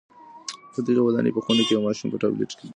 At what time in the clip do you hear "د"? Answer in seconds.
0.73-0.75